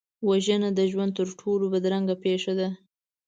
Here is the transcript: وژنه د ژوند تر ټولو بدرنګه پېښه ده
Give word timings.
وژنه 0.29 0.69
د 0.75 0.79
ژوند 0.91 1.11
تر 1.19 1.27
ټولو 1.39 1.65
بدرنګه 1.73 2.15
پېښه 2.23 2.53
ده 2.59 2.69